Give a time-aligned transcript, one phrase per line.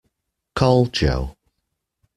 [0.55, 1.37] Call Joe.